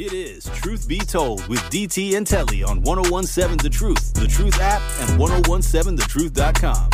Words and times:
It 0.00 0.12
is 0.12 0.44
Truth 0.44 0.86
Be 0.86 0.98
Told 1.00 1.44
with 1.48 1.58
DT 1.70 2.16
and 2.16 2.24
Telly 2.24 2.62
on 2.62 2.82
1017 2.82 3.56
The 3.58 3.68
Truth, 3.68 4.14
The 4.14 4.28
Truth 4.28 4.60
app, 4.60 4.80
and 5.00 5.20
1017thetruth.com. 5.20 6.90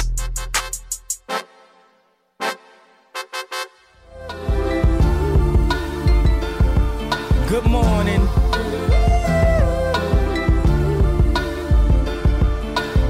Good 7.47 7.67
morning. 7.67 8.25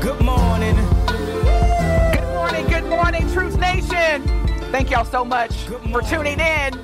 Good 0.01 0.21
morning. 0.21 0.75
Good 2.11 2.35
morning, 2.35 2.67
good 2.67 2.87
morning, 2.87 3.33
Truth 3.33 3.61
Nation. 3.61 4.27
Thank 4.73 4.91
y'all 4.91 5.05
so 5.05 5.25
much 5.25 5.55
for 5.93 6.03
tuning 6.03 6.41
in. 6.41 6.81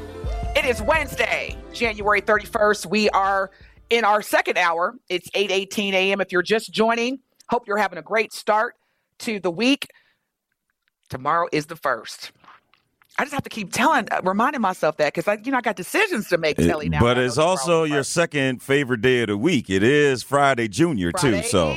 It 0.55 0.65
is 0.65 0.81
Wednesday, 0.81 1.57
January 1.81 2.21
31st. 2.21 2.87
We 2.87 3.09
are 3.11 3.51
in 3.89 4.05
our 4.05 4.20
second 4.20 4.59
hour. 4.59 4.95
It's 5.09 5.30
8:18 5.30 5.95
a.m. 5.95 6.20
If 6.20 6.30
you're 6.30 6.43
just 6.43 6.70
joining, 6.73 7.20
hope 7.48 7.66
you're 7.66 7.79
having 7.79 7.98
a 7.98 8.03
great 8.03 8.34
start 8.34 8.75
to 9.20 9.41
the 9.41 9.51
week. 9.51 9.87
Tomorrow 11.09 11.48
is 11.53 11.66
the 11.66 11.77
first. 11.77 12.33
I 13.19 13.25
just 13.25 13.33
have 13.33 13.43
to 13.43 13.51
keep 13.51 13.73
telling, 13.73 14.06
uh, 14.11 14.20
reminding 14.23 14.61
myself 14.61 14.98
that 14.98 15.15
because 15.15 15.27
I, 15.27 15.39
you 15.43 15.51
know, 15.51 15.59
I 15.59 15.62
got 15.62 15.77
decisions 15.77 16.29
to 16.29 16.39
make. 16.39 16.59
Telly 16.59 16.91
now. 16.91 17.01
but 17.01 17.16
it's 17.16 17.39
also 17.39 17.84
your 17.84 18.05
second 18.05 18.62
favorite 18.62 19.01
day 19.01 19.23
of 19.23 19.28
the 19.28 19.39
week. 19.39 19.70
It 19.70 19.83
is 19.83 20.23
Friday 20.23 20.69
Junior 20.69 21.12
too. 21.12 21.42
So 21.42 21.75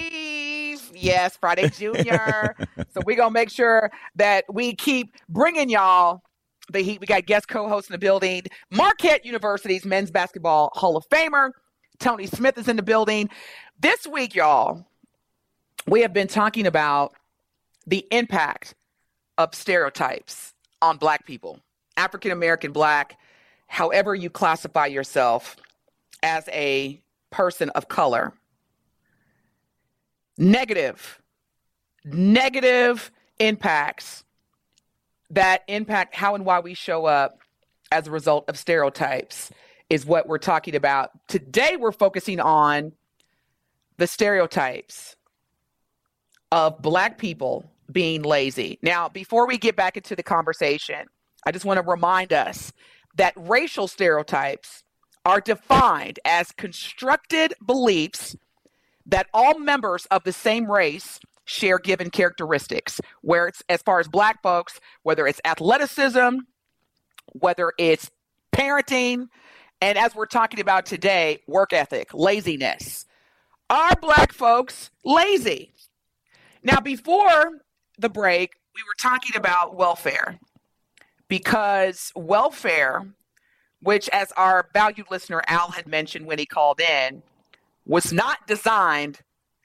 yes, 0.94 1.38
Friday 1.38 1.70
Junior. 1.70 2.58
so 2.92 3.02
we're 3.06 3.16
gonna 3.16 3.32
make 3.32 3.50
sure 3.50 3.90
that 4.16 4.44
we 4.52 4.76
keep 4.76 5.16
bringing 5.30 5.70
y'all 5.70 6.24
the 6.72 6.80
heat. 6.82 7.00
We 7.00 7.08
got 7.08 7.26
guest 7.26 7.48
co-host 7.48 7.90
in 7.90 7.94
the 7.94 7.98
building, 8.00 8.44
Marquette 8.72 9.26
University's 9.26 9.86
men's 9.86 10.12
basketball 10.12 10.72
Hall 10.74 10.96
of 10.96 11.08
Famer 11.10 11.52
Tony 12.00 12.28
Smith 12.28 12.58
is 12.58 12.68
in 12.68 12.76
the 12.76 12.84
building. 12.84 13.30
This 13.80 14.06
week, 14.08 14.36
y'all, 14.36 14.86
we 15.88 16.02
have 16.02 16.14
been 16.14 16.28
talking 16.28 16.68
about 16.68 17.14
the 17.86 18.06
impact 18.12 18.76
of 19.38 19.54
stereotypes 19.56 20.54
on 20.82 20.98
Black 20.98 21.26
people, 21.26 21.60
African 21.98 22.32
American 22.32 22.72
Black, 22.72 23.18
however 23.68 24.16
you 24.16 24.30
classify 24.30 24.86
yourself 24.86 25.58
as 26.22 26.48
a 26.50 27.02
person 27.32 27.70
of 27.72 27.88
color 27.88 28.34
negative, 30.38 31.22
negative 32.06 33.12
impacts 33.40 34.24
that 35.30 35.64
impact 35.68 36.16
how 36.16 36.36
and 36.36 36.46
why 36.46 36.60
we 36.60 36.74
show 36.74 37.06
up 37.06 37.40
as 37.92 38.08
a 38.08 38.12
result 38.12 38.46
of 38.48 38.58
stereotypes 38.58 39.52
is 39.90 40.06
what 40.06 40.28
we're 40.28 40.38
talking 40.38 40.76
about. 40.76 41.12
Today, 41.28 41.78
we're 41.78 41.92
focusing 41.92 42.40
on 42.40 42.94
the 43.98 44.08
stereotypes 44.08 45.16
of 46.52 46.82
Black 46.82 47.18
people 47.18 47.70
being 47.92 48.24
lazy. 48.24 48.80
Now, 48.82 49.10
before 49.10 49.48
we 49.48 49.58
get 49.58 49.76
back 49.76 49.98
into 49.98 50.16
the 50.16 50.24
conversation, 50.24 51.08
I 51.46 51.52
just 51.52 51.66
want 51.66 51.78
to 51.78 51.84
remind 51.84 52.34
us 52.34 52.72
that 53.16 53.34
racial 53.36 53.88
stereotypes 53.88 54.84
are 55.26 55.40
defined 55.40 56.20
as 56.26 56.52
constructed 56.52 57.54
beliefs 57.66 58.36
that 59.06 59.28
all 59.34 59.60
members 59.60 60.06
of 60.08 60.24
the 60.24 60.34
same 60.34 60.70
race 60.72 61.20
share 61.46 61.80
given 61.80 62.10
characteristics 62.10 63.02
where 63.22 63.48
it's 63.48 63.62
as 63.70 63.82
far 63.82 64.00
as 64.00 64.08
black 64.08 64.42
folks 64.42 64.80
whether 65.04 65.28
it's 65.28 65.42
athleticism 65.46 66.38
whether 67.34 67.74
it's 67.78 68.10
parenting 68.54 69.28
and 69.82 69.98
as 69.98 70.16
we're 70.16 70.26
talking 70.26 70.62
about 70.62 70.86
today 70.86 71.40
work 71.48 71.74
ethic 71.74 72.14
laziness. 72.14 73.06
Are 73.70 73.96
black 74.02 74.32
folks 74.32 74.92
lazy? 75.04 75.74
Now 76.64 76.80
before 76.80 77.60
the 77.98 78.10
break 78.10 78.54
we 78.76 78.82
were 78.84 78.96
talking 79.02 79.36
about 79.36 79.76
welfare 79.76 80.40
because 81.28 82.12
welfare 82.16 83.06
which 83.82 84.08
as 84.10 84.32
our 84.38 84.70
valued 84.74 85.08
listener 85.12 85.42
al 85.48 85.72
had 85.72 85.88
mentioned 85.88 86.26
when 86.26 86.40
he 86.40 86.46
called 86.46 86.80
in 86.80 87.22
was 87.86 88.14
not 88.14 88.48
designed 88.48 89.20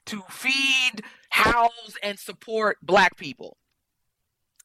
to 0.05 0.21
feed, 0.29 1.01
house, 1.29 1.95
and 2.03 2.19
support 2.19 2.77
Black 2.81 3.17
people. 3.17 3.57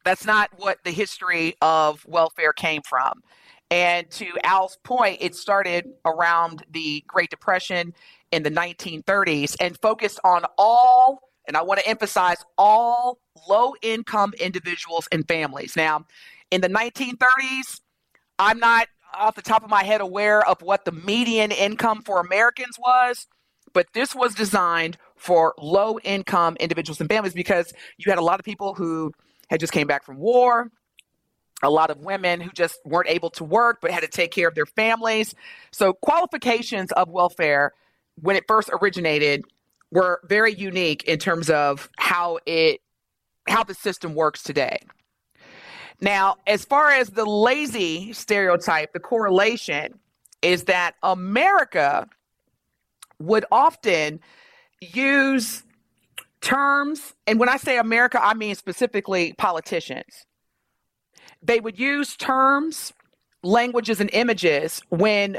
That's 0.04 0.26
not 0.26 0.50
what 0.56 0.78
the 0.84 0.90
history 0.90 1.54
of 1.62 2.04
welfare 2.06 2.52
came 2.52 2.82
from. 2.82 3.22
And 3.70 4.10
to 4.12 4.26
Al's 4.44 4.78
point, 4.84 5.18
it 5.20 5.34
started 5.34 5.86
around 6.04 6.64
the 6.70 7.02
Great 7.06 7.30
Depression 7.30 7.94
in 8.30 8.42
the 8.42 8.50
1930s 8.50 9.56
and 9.60 9.78
focused 9.80 10.20
on 10.24 10.44
all, 10.58 11.30
and 11.48 11.56
I 11.56 11.62
want 11.62 11.80
to 11.80 11.88
emphasize 11.88 12.44
all 12.58 13.18
low 13.48 13.74
income 13.82 14.34
individuals 14.38 15.08
and 15.10 15.26
families. 15.26 15.76
Now, 15.76 16.04
in 16.50 16.60
the 16.60 16.68
1930s, 16.68 17.80
I'm 18.38 18.58
not 18.58 18.88
off 19.14 19.34
the 19.36 19.42
top 19.42 19.64
of 19.64 19.70
my 19.70 19.84
head 19.84 20.00
aware 20.00 20.46
of 20.46 20.60
what 20.60 20.84
the 20.84 20.92
median 20.92 21.50
income 21.50 22.02
for 22.02 22.20
Americans 22.20 22.78
was, 22.78 23.26
but 23.72 23.86
this 23.94 24.14
was 24.14 24.34
designed 24.34 24.98
for 25.16 25.54
low 25.58 25.98
income 26.00 26.56
individuals 26.60 27.00
and 27.00 27.08
families 27.08 27.34
because 27.34 27.72
you 27.98 28.10
had 28.10 28.18
a 28.18 28.22
lot 28.22 28.38
of 28.38 28.44
people 28.44 28.74
who 28.74 29.12
had 29.48 29.60
just 29.60 29.72
came 29.72 29.86
back 29.86 30.04
from 30.04 30.18
war 30.18 30.70
a 31.64 31.70
lot 31.70 31.90
of 31.90 31.98
women 32.00 32.40
who 32.40 32.50
just 32.50 32.78
weren't 32.84 33.08
able 33.08 33.30
to 33.30 33.44
work 33.44 33.78
but 33.80 33.90
had 33.90 34.00
to 34.00 34.08
take 34.08 34.30
care 34.30 34.48
of 34.48 34.54
their 34.54 34.66
families. 34.66 35.34
So 35.70 35.92
qualifications 35.94 36.92
of 36.92 37.08
welfare 37.08 37.72
when 38.20 38.36
it 38.36 38.44
first 38.46 38.70
originated 38.72 39.44
were 39.90 40.20
very 40.24 40.54
unique 40.54 41.04
in 41.04 41.18
terms 41.18 41.50
of 41.50 41.88
how 41.98 42.38
it 42.46 42.80
how 43.46 43.62
the 43.62 43.74
system 43.74 44.14
works 44.14 44.42
today. 44.42 44.78
Now 46.00 46.36
as 46.46 46.64
far 46.64 46.90
as 46.90 47.10
the 47.10 47.24
lazy 47.24 48.12
stereotype 48.12 48.92
the 48.92 49.00
correlation 49.00 49.98
is 50.42 50.64
that 50.64 50.94
america 51.02 52.06
would 53.18 53.44
often 53.50 54.20
use 54.80 55.62
terms, 56.40 57.14
and 57.26 57.40
when 57.40 57.48
I 57.48 57.56
say 57.56 57.78
America, 57.78 58.22
I 58.22 58.34
mean 58.34 58.54
specifically 58.54 59.34
politicians. 59.38 60.26
They 61.42 61.60
would 61.60 61.78
use 61.78 62.16
terms, 62.16 62.92
languages, 63.42 64.00
and 64.00 64.10
images 64.12 64.82
when 64.88 65.38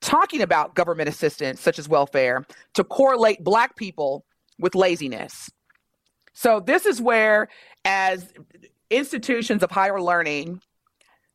talking 0.00 0.42
about 0.42 0.74
government 0.74 1.08
assistance, 1.08 1.60
such 1.60 1.78
as 1.78 1.88
welfare, 1.88 2.46
to 2.74 2.84
correlate 2.84 3.42
Black 3.44 3.76
people 3.76 4.24
with 4.58 4.74
laziness. 4.74 5.50
So, 6.32 6.60
this 6.60 6.86
is 6.86 7.00
where, 7.00 7.48
as 7.84 8.32
institutions 8.90 9.62
of 9.62 9.70
higher 9.70 10.00
learning 10.00 10.60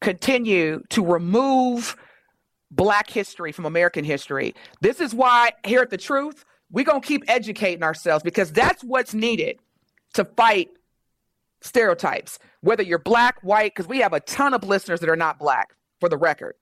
continue 0.01 0.81
to 0.89 1.05
remove 1.05 1.95
Black 2.71 3.09
history 3.09 3.51
from 3.51 3.65
American 3.65 4.03
history. 4.03 4.55
This 4.81 4.99
is 4.99 5.13
why 5.13 5.51
here 5.65 5.81
at 5.81 5.89
The 5.89 5.97
Truth, 5.97 6.43
we're 6.73 6.83
going 6.83 7.01
to 7.01 7.07
keep 7.07 7.23
educating 7.27 7.83
ourselves 7.83 8.23
because 8.23 8.51
that's 8.51 8.83
what's 8.83 9.13
needed 9.13 9.59
to 10.15 10.25
fight 10.25 10.71
stereotypes, 11.61 12.39
whether 12.61 12.83
you're 12.83 12.99
Black, 12.99 13.37
white, 13.41 13.73
because 13.73 13.87
we 13.87 13.99
have 13.99 14.11
a 14.11 14.19
ton 14.19 14.53
of 14.53 14.63
listeners 14.63 14.99
that 14.99 15.07
are 15.07 15.15
not 15.15 15.39
Black, 15.39 15.75
for 15.99 16.09
the 16.09 16.17
record. 16.17 16.55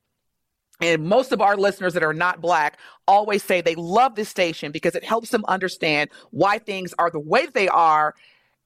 And 0.81 1.03
most 1.03 1.31
of 1.31 1.41
our 1.41 1.55
listeners 1.55 1.93
that 1.93 2.03
are 2.03 2.13
not 2.13 2.41
Black 2.41 2.77
always 3.07 3.43
say 3.43 3.61
they 3.61 3.75
love 3.75 4.15
this 4.15 4.29
station 4.29 4.71
because 4.71 4.95
it 4.95 5.03
helps 5.03 5.29
them 5.29 5.45
understand 5.47 6.09
why 6.31 6.59
things 6.59 6.93
are 6.99 7.09
the 7.09 7.19
way 7.19 7.47
they 7.47 7.69
are 7.69 8.13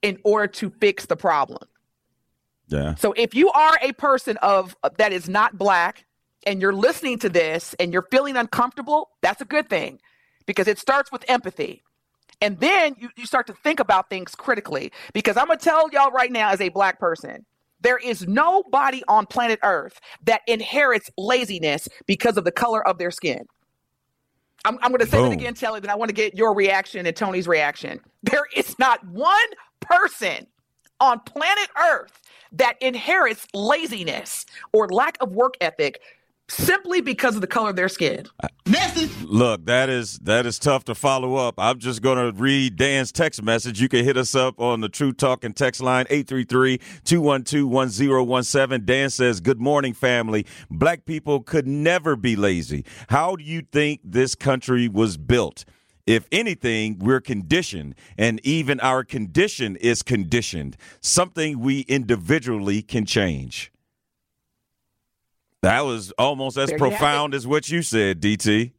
in 0.02 0.18
order 0.24 0.48
to 0.48 0.70
fix 0.82 1.06
the 1.06 1.16
problem. 1.16 1.64
yeah, 2.68 2.96
So 2.96 3.14
if 3.16 3.36
you 3.36 3.50
are 3.52 3.78
a 3.82 3.94
person 3.94 4.38
of 4.38 4.76
that 4.98 5.14
is 5.14 5.30
not 5.30 5.58
black 5.58 6.06
and 6.46 6.62
you're 6.62 6.74
listening 6.74 7.20
to 7.20 7.30
this 7.30 7.76
and 7.80 7.94
you're 7.94 8.08
feeling 8.12 8.36
uncomfortable, 8.36 9.10
that's 9.22 9.42
a 9.42 9.46
good 9.46 9.70
thing 9.70 10.00
because 10.46 10.68
it 10.68 10.80
starts 10.80 11.12
with 11.12 11.24
empathy. 11.28 11.84
And 12.42 12.60
then 12.60 12.96
you, 13.00 13.10
you 13.16 13.26
start 13.26 13.48
to 13.48 13.54
think 13.54 13.80
about 13.80 14.10
things 14.10 14.36
critically. 14.36 14.92
Because 15.14 15.38
I'm 15.38 15.48
going 15.48 15.58
to 15.58 15.64
tell 15.64 15.90
y'all 15.92 16.12
right 16.12 16.32
now, 16.32 16.50
as 16.50 16.62
a 16.62 16.70
black 16.70 17.00
person, 17.00 17.46
there 17.82 17.98
is 17.98 18.28
nobody 18.28 19.04
on 19.08 19.26
planet 19.26 19.60
Earth 19.64 20.00
that 20.26 20.42
inherits 20.48 21.10
laziness 21.18 21.88
because 22.08 22.38
of 22.38 22.44
the 22.44 22.52
color 22.52 22.86
of 22.88 22.98
their 22.98 23.12
skin. 23.12 23.46
I'm, 24.66 24.80
I'm 24.82 24.90
going 24.92 25.00
to 25.02 25.08
say 25.08 25.18
Boom. 25.18 25.30
that 25.30 25.34
again, 25.34 25.54
Telly, 25.54 25.80
then 25.80 25.92
I 25.92 25.96
want 25.96 26.10
to 26.10 26.16
get 26.16 26.36
your 26.36 26.54
reaction 26.54 27.06
and 27.06 27.16
Tony's 27.16 27.48
reaction. 27.48 28.00
There 28.24 28.46
is 28.56 28.78
not 28.80 29.06
one 29.08 29.38
person 29.80 30.48
on 31.00 31.20
planet 31.22 31.70
Earth 31.78 32.20
that 32.54 32.76
inherits 32.82 33.46
laziness 33.54 34.46
or 34.74 34.88
lack 34.90 35.18
of 35.22 35.34
work 35.34 35.56
ethic 35.62 36.02
simply 36.48 37.02
because 37.02 37.36
of 37.36 37.42
the 37.42 37.48
color 37.48 37.72
of 37.72 37.76
their 37.76 37.90
skin. 37.90 38.26
Message. 38.68 39.10
Look, 39.24 39.66
that 39.66 39.90
is 39.90 40.20
that 40.20 40.46
is 40.46 40.60
tough 40.60 40.86
to 40.86 40.96
follow 40.96 41.36
up. 41.36 41.56
I'm 41.58 41.80
just 41.80 42.02
going 42.02 42.18
to 42.18 42.32
read 42.40 42.76
Dan's 42.76 43.12
text 43.12 43.44
message. 43.44 43.82
You 43.82 43.90
can 43.90 44.06
hit 44.06 44.18
us 44.18 44.36
up 44.36 44.60
on 44.60 44.82
the 44.82 44.90
True 44.90 45.14
Talk 45.14 45.44
and 45.44 45.56
text 45.56 45.82
line 45.82 46.06
833-212-1017. 46.06 48.86
Dan 48.86 49.10
says, 49.10 49.40
"Good 49.40 49.60
morning, 49.60 49.94
family. 49.94 50.46
Black 50.70 51.06
people 51.06 51.42
could 51.42 51.66
never 51.68 52.16
be 52.16 52.36
lazy. 52.36 52.86
How 53.10 53.36
do 53.36 53.44
you 53.44 53.64
think 53.72 54.02
this 54.04 54.36
country 54.36 54.88
was 54.88 55.18
built?" 55.18 55.66
If 56.08 56.28
anything, 56.32 57.00
we're 57.00 57.20
conditioned, 57.20 57.96
and 58.16 58.40
even 58.44 58.80
our 58.80 59.04
condition 59.04 59.76
is 59.78 60.04
conditioned, 60.04 60.78
something 61.02 61.60
we 61.60 61.80
individually 61.82 62.84
can 62.84 63.08
change. 63.08 63.72
That 65.62 65.82
was 65.86 66.12
almost 66.12 66.58
as 66.58 66.70
There 66.70 66.78
profound 66.78 67.34
as 67.34 67.48
what 67.48 67.70
you 67.70 67.82
said, 67.82 68.22
DT. 68.22 68.74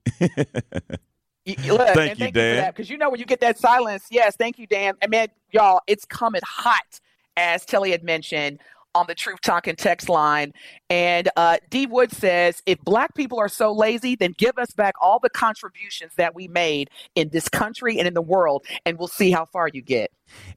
Look, 1.47 1.89
Thank 1.95 2.19
you, 2.19 2.25
thank 2.25 2.35
Dan. 2.35 2.67
Because 2.69 2.91
you 2.91 2.99
know 2.99 3.11
when 3.11 3.21
you 3.21 3.27
get 3.27 3.41
that 3.41 3.59
silence, 3.59 4.07
yes, 4.11 4.37
thank 4.37 4.59
you, 4.59 4.67
Dan. 4.67 4.95
And 5.01 5.11
man, 5.11 5.29
y'all, 5.53 5.81
it's 5.87 6.05
coming 6.05 6.43
hot, 6.45 7.01
as 7.37 7.65
Telly 7.65 7.93
had 7.93 8.03
mentioned 8.03 8.61
on 8.97 9.05
the 9.07 9.15
Truth 9.15 9.43
Talking 9.43 9.77
text 9.77 10.09
line. 10.09 10.53
And 10.91 11.29
uh, 11.37 11.59
D 11.71 11.87
Wood 11.87 12.11
says, 12.11 12.63
if 12.67 12.81
black 12.81 13.15
people 13.15 13.39
are 13.39 13.49
so 13.49 13.73
lazy, 13.73 14.17
then 14.17 14.35
give 14.37 14.59
us 14.59 14.73
back 14.73 14.95
all 15.01 15.21
the 15.21 15.31
contributions 15.31 16.13
that 16.17 16.35
we 16.35 16.49
made 16.49 16.91
in 17.15 17.29
this 17.29 17.49
country 17.49 17.99
and 17.99 18.09
in 18.09 18.15
the 18.15 18.23
world, 18.23 18.65
and 18.85 18.99
we'll 18.99 19.07
see 19.07 19.31
how 19.31 19.45
far 19.45 19.69
you 19.73 19.83
get. 19.83 20.11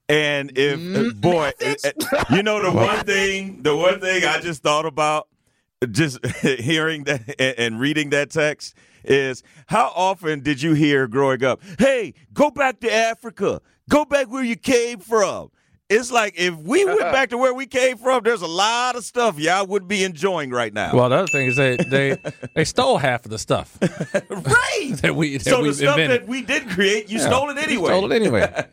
And 0.07 0.57
if 0.57 0.79
Mm, 0.79 1.21
boy, 1.21 1.51
uh, 1.63 2.11
you 2.31 2.41
know 2.41 2.63
the 2.63 2.71
one 2.75 3.05
thing, 3.05 3.61
the 3.61 3.75
one 3.75 3.99
thing 3.99 4.23
I 4.23 4.39
just 4.39 4.63
thought 4.63 4.85
about, 4.85 5.27
just 5.87 6.25
hearing 6.41 7.05
that 7.05 7.21
and, 7.39 7.55
and 7.57 7.79
reading 7.79 8.09
that 8.09 8.29
text 8.31 8.75
is 9.03 9.43
how 9.67 9.91
often 9.95 10.41
did 10.41 10.61
you 10.61 10.73
hear 10.73 11.07
growing 11.07 11.43
up? 11.43 11.61
Hey, 11.77 12.13
go 12.33 12.51
back 12.51 12.79
to 12.81 12.93
Africa. 12.93 13.61
Go 13.89 14.05
back 14.05 14.29
where 14.29 14.43
you 14.43 14.55
came 14.57 14.99
from. 14.99 15.51
It's 15.89 16.11
like 16.11 16.35
if 16.37 16.53
we 16.55 16.85
went 16.85 16.99
back 16.99 17.29
to 17.29 17.37
where 17.37 17.53
we 17.53 17.65
came 17.65 17.97
from, 17.97 18.23
there's 18.23 18.41
a 18.41 18.47
lot 18.47 18.95
of 18.95 19.03
stuff 19.05 19.39
y'all 19.39 19.65
would 19.67 19.87
be 19.87 20.03
enjoying 20.03 20.51
right 20.51 20.73
now. 20.73 20.93
Well, 20.95 21.09
the 21.09 21.15
other 21.15 21.27
thing 21.27 21.47
is 21.47 21.55
they 21.55 21.77
they 21.77 22.17
they 22.55 22.65
stole 22.65 22.97
half 22.97 23.25
of 23.25 23.31
the 23.31 23.39
stuff 23.39 23.77
right. 23.81 24.91
that 25.01 25.15
we 25.15 25.37
that 25.37 25.45
so 25.45 25.63
the 25.63 25.73
stuff 25.73 25.97
invented. 25.97 26.21
that 26.23 26.27
we 26.27 26.41
did 26.41 26.69
create, 26.69 27.09
you 27.09 27.19
Yeah. 27.19 27.27
stole 27.27 27.49
it 27.49 27.57
anyway. 27.57 27.87
Stole 27.87 28.11
it 28.11 28.15
anyway. 28.15 28.65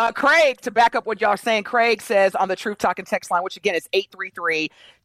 Uh, 0.00 0.10
Craig, 0.12 0.58
to 0.62 0.70
back 0.70 0.94
up 0.94 1.04
what 1.04 1.20
y'all 1.20 1.32
are 1.32 1.36
saying, 1.36 1.62
Craig 1.64 2.00
says 2.00 2.34
on 2.34 2.48
the 2.48 2.56
Truth 2.56 2.78
Talking 2.78 3.04
text 3.04 3.30
line, 3.30 3.42
which 3.42 3.58
again 3.58 3.74
is 3.74 3.86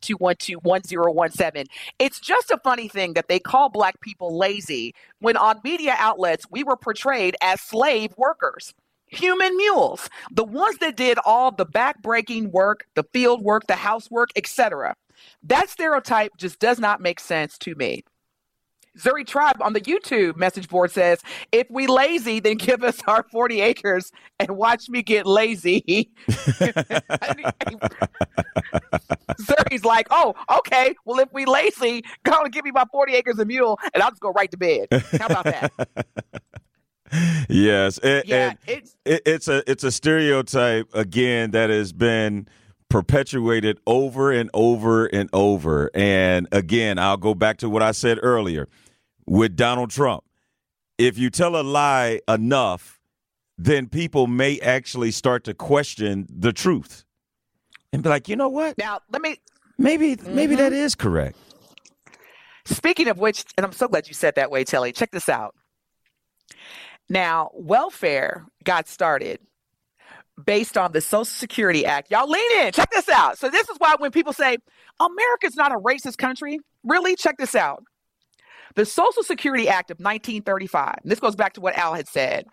833-212-1017. 0.01 1.65
It's 1.99 2.17
just 2.21 2.49
a 2.49 2.57
funny 2.63 2.87
thing 2.87 3.11
that 3.15 3.27
they 3.27 3.37
call 3.37 3.67
black 3.67 3.99
people 3.99 4.37
lazy 4.37 4.95
when 5.19 5.35
on 5.35 5.59
media 5.65 5.95
outlets 5.97 6.45
we 6.49 6.63
were 6.63 6.77
portrayed 6.77 7.35
as 7.41 7.59
slave 7.59 8.13
workers. 8.15 8.73
Human 9.07 9.57
mules, 9.57 10.09
the 10.31 10.45
ones 10.45 10.77
that 10.77 10.95
did 10.95 11.19
all 11.25 11.51
the 11.51 11.65
back-breaking 11.65 12.51
work, 12.51 12.87
the 12.95 13.03
field 13.11 13.41
work, 13.41 13.67
the 13.67 13.75
housework, 13.75 14.29
etc. 14.37 14.95
That 15.43 15.69
stereotype 15.69 16.31
just 16.37 16.59
does 16.59 16.79
not 16.79 17.01
make 17.01 17.19
sense 17.19 17.57
to 17.57 17.75
me. 17.75 18.05
Zuri 18.97 19.25
Tribe 19.27 19.57
on 19.61 19.73
the 19.73 19.81
YouTube 19.81 20.35
message 20.37 20.69
board 20.69 20.91
says, 20.91 21.19
if 21.51 21.67
we 21.69 21.87
lazy, 21.87 22.39
then 22.39 22.55
give 22.57 22.83
us 22.83 23.01
our 23.07 23.23
40 23.31 23.61
acres 23.61 24.11
and 24.39 24.51
watch 24.51 24.89
me 24.89 25.01
get 25.03 25.25
lazy. 25.25 26.11
Zuri's 29.39 29.83
like, 29.85 30.07
oh, 30.11 30.33
okay. 30.59 30.95
Well, 31.05 31.19
if 31.19 31.31
we 31.33 31.45
lazy, 31.45 32.03
go 32.23 32.41
and 32.43 32.51
give 32.53 32.63
me 32.65 32.71
my 32.71 32.85
40 32.91 33.13
acres 33.13 33.39
of 33.39 33.47
mule 33.47 33.79
and 33.93 34.01
I'll 34.01 34.11
just 34.11 34.21
go 34.21 34.31
right 34.31 34.49
to 34.51 34.57
bed. 34.57 34.87
How 35.19 35.25
about 35.27 35.43
that? 35.45 35.71
yes. 37.49 37.97
and- 37.99 38.23
Yeah, 38.25 38.49
and- 38.49 38.57
it's 38.67 38.95
it, 39.05 39.21
it's 39.25 39.47
a 39.47 39.69
it's 39.69 39.83
a 39.83 39.91
stereotype 39.91 40.89
again 40.93 41.51
that 41.51 41.69
has 41.69 41.93
been 41.93 42.47
perpetuated 42.89 43.79
over 43.85 44.31
and 44.31 44.49
over 44.53 45.05
and 45.07 45.29
over. 45.33 45.89
And 45.93 46.47
again, 46.51 46.97
I'll 46.97 47.17
go 47.17 47.33
back 47.35 47.57
to 47.57 47.69
what 47.69 47.81
I 47.83 47.91
said 47.91 48.19
earlier 48.21 48.67
with 49.25 49.55
Donald 49.55 49.91
Trump. 49.91 50.23
If 50.97 51.17
you 51.17 51.29
tell 51.29 51.59
a 51.59 51.63
lie 51.63 52.21
enough, 52.27 52.99
then 53.57 53.87
people 53.87 54.27
may 54.27 54.59
actually 54.59 55.11
start 55.11 55.43
to 55.45 55.53
question 55.53 56.27
the 56.29 56.53
truth 56.53 57.03
and 57.91 58.03
be 58.03 58.09
like, 58.09 58.27
you 58.27 58.35
know 58.35 58.49
what? 58.49 58.77
now 58.77 58.99
let 59.11 59.21
me 59.21 59.37
Maybe 59.77 60.17
maybe 60.25 60.55
that 60.55 60.71
mm-hmm. 60.71 60.81
is 60.81 60.95
correct. 60.95 61.37
Speaking 62.65 63.07
of 63.09 63.19
which, 63.19 63.45
and 63.57 63.65
I'm 63.65 63.71
so 63.71 63.87
glad 63.87 64.07
you 64.07 64.13
said 64.13 64.35
that 64.35 64.49
way, 64.49 64.63
Telly. 64.63 64.91
Check 64.91 65.11
this 65.11 65.29
out. 65.29 65.53
Now, 67.09 67.51
welfare 67.53 68.45
got 68.63 68.87
started 68.87 69.39
based 70.43 70.75
on 70.75 70.91
the 70.91 71.01
Social 71.01 71.25
Security 71.25 71.85
Act. 71.85 72.09
Y'all 72.09 72.27
lean 72.27 72.65
in. 72.65 72.71
Check 72.71 72.89
this 72.91 73.07
out. 73.09 73.37
So, 73.37 73.49
this 73.49 73.69
is 73.69 73.77
why 73.77 73.95
when 73.99 74.09
people 74.09 74.33
say 74.33 74.57
America's 74.99 75.55
not 75.55 75.71
a 75.71 75.77
racist 75.77 76.17
country, 76.17 76.59
really, 76.83 77.15
check 77.15 77.37
this 77.37 77.53
out. 77.53 77.83
The 78.75 78.85
Social 78.85 79.23
Security 79.23 79.69
Act 79.69 79.89
of 79.91 79.99
1935, 79.99 80.99
and 81.03 81.11
this 81.11 81.19
goes 81.19 81.35
back 81.35 81.53
to 81.53 81.61
what 81.61 81.77
Al 81.77 81.93
had 81.93 82.07
said, 82.07 82.45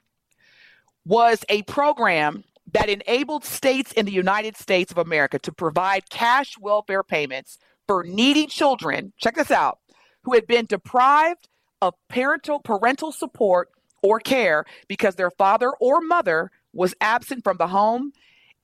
was 1.05 1.45
a 1.49 1.63
program 1.63 2.45
that 2.73 2.89
enabled 2.89 3.45
states 3.45 3.93
in 3.93 4.07
the 4.07 4.13
United 4.13 4.57
States 4.57 4.93
of 4.93 4.99
America 4.99 5.39
to 5.41 5.53
provide 5.53 6.09
cash 6.11 6.57
welfare 6.59 7.03
payments 7.03 7.59
for 7.89 8.05
needy 8.05 8.47
children, 8.47 9.13
check 9.19 9.35
this 9.35 9.51
out, 9.51 9.79
who 10.23 10.35
had 10.35 10.47
been 10.47 10.67
deprived 10.67 11.49
of 11.81 11.95
parental 12.09 12.61
parental 12.61 13.11
support 13.11 13.71
or 14.03 14.21
care 14.21 14.65
because 14.87 15.17
their 15.17 15.31
father 15.33 15.71
or 15.81 16.01
mother 16.01 16.51
was 16.73 16.95
absent 17.01 17.43
from 17.43 17.57
the 17.57 17.67
home, 17.67 18.13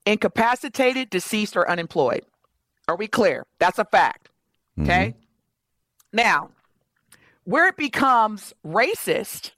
incapacitated, 0.07 1.11
deceased, 1.11 1.57
or 1.57 1.69
unemployed. 1.69 2.25
Are 2.87 2.97
we 2.97 3.09
clear? 3.09 3.47
That's 3.59 3.79
a 3.79 3.85
fact. 3.85 4.31
Mm-hmm. 4.79 4.91
Okay. 4.91 5.15
Now, 6.13 6.51
where 7.49 7.67
it 7.67 7.79
becomes 7.79 8.53
racist 8.62 9.53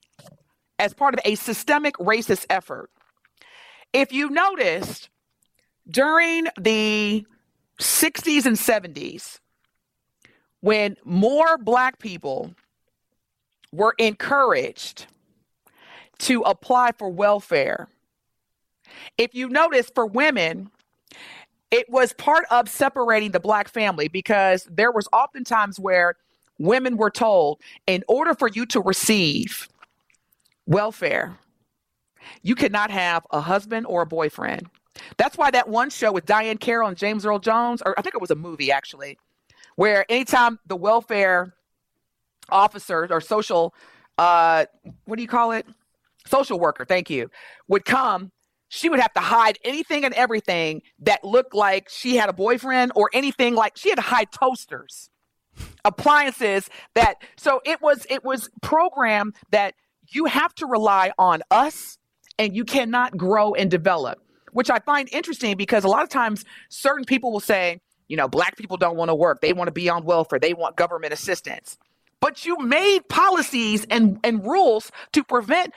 as 0.78 0.94
part 0.94 1.12
of 1.12 1.18
a 1.24 1.34
systemic 1.34 1.96
racist 1.96 2.46
effort, 2.48 2.88
if 3.92 4.12
you 4.12 4.30
noticed 4.30 5.10
during 5.90 6.46
the 6.56 7.26
60s 7.80 8.46
and 8.46 8.56
70s, 8.56 9.40
when 10.60 10.96
more 11.04 11.58
black 11.58 11.98
people 11.98 12.54
were 13.72 13.96
encouraged 13.98 15.06
to 16.18 16.42
apply 16.42 16.92
for 16.96 17.10
welfare, 17.10 17.88
if 19.18 19.34
you 19.34 19.48
notice 19.48 19.90
for 19.92 20.06
women, 20.06 20.70
it 21.72 21.90
was 21.90 22.12
part 22.12 22.44
of 22.52 22.68
separating 22.68 23.32
the 23.32 23.40
black 23.40 23.68
family 23.68 24.06
because 24.06 24.68
there 24.70 24.92
was 24.92 25.08
oftentimes 25.12 25.80
where 25.80 26.14
women 26.60 26.98
were 26.98 27.10
told 27.10 27.60
in 27.86 28.04
order 28.06 28.34
for 28.34 28.46
you 28.46 28.66
to 28.66 28.80
receive 28.80 29.66
welfare, 30.66 31.36
you 32.42 32.54
could 32.54 32.70
not 32.70 32.90
have 32.90 33.26
a 33.30 33.40
husband 33.40 33.86
or 33.86 34.02
a 34.02 34.06
boyfriend. 34.06 34.68
That's 35.16 35.38
why 35.38 35.50
that 35.52 35.68
one 35.68 35.88
show 35.88 36.12
with 36.12 36.26
Diahann 36.26 36.60
Carroll 36.60 36.88
and 36.88 36.96
James 36.96 37.24
Earl 37.24 37.38
Jones, 37.38 37.82
or 37.84 37.98
I 37.98 38.02
think 38.02 38.14
it 38.14 38.20
was 38.20 38.30
a 38.30 38.36
movie 38.36 38.70
actually, 38.70 39.18
where 39.76 40.04
anytime 40.10 40.58
the 40.66 40.76
welfare 40.76 41.54
officer 42.50 43.08
or 43.10 43.22
social, 43.22 43.74
uh, 44.18 44.66
what 45.06 45.16
do 45.16 45.22
you 45.22 45.28
call 45.28 45.52
it? 45.52 45.66
Social 46.26 46.60
worker, 46.60 46.84
thank 46.84 47.08
you, 47.08 47.30
would 47.68 47.86
come, 47.86 48.30
she 48.68 48.90
would 48.90 49.00
have 49.00 49.14
to 49.14 49.20
hide 49.20 49.58
anything 49.64 50.04
and 50.04 50.12
everything 50.12 50.82
that 51.00 51.24
looked 51.24 51.54
like 51.54 51.88
she 51.88 52.16
had 52.16 52.28
a 52.28 52.34
boyfriend 52.34 52.92
or 52.94 53.08
anything 53.14 53.54
like 53.54 53.78
she 53.78 53.88
had 53.88 53.96
to 53.96 54.02
hide 54.02 54.30
toasters 54.30 55.08
appliances 55.84 56.68
that 56.94 57.14
so 57.36 57.60
it 57.64 57.80
was 57.80 58.06
it 58.10 58.24
was 58.24 58.50
programmed 58.62 59.34
that 59.50 59.74
you 60.08 60.26
have 60.26 60.54
to 60.54 60.66
rely 60.66 61.12
on 61.18 61.42
us 61.50 61.98
and 62.38 62.54
you 62.54 62.64
cannot 62.64 63.16
grow 63.16 63.54
and 63.54 63.70
develop 63.70 64.20
which 64.52 64.70
i 64.70 64.78
find 64.78 65.08
interesting 65.10 65.56
because 65.56 65.84
a 65.84 65.88
lot 65.88 66.02
of 66.02 66.08
times 66.08 66.44
certain 66.68 67.04
people 67.04 67.32
will 67.32 67.40
say 67.40 67.80
you 68.10 68.16
know 68.16 68.28
black 68.28 68.56
people 68.58 68.76
don't 68.76 68.96
want 68.96 69.08
to 69.08 69.14
work. 69.14 69.40
They 69.40 69.54
want 69.54 69.68
to 69.68 69.72
be 69.72 69.88
on 69.88 70.04
welfare. 70.04 70.38
They 70.38 70.52
want 70.52 70.76
government 70.76 71.14
assistance. 71.14 71.78
But 72.20 72.44
you 72.44 72.58
made 72.58 73.08
policies 73.08 73.86
and 73.88 74.18
and 74.22 74.44
rules 74.44 74.90
to 75.12 75.24
prevent 75.24 75.72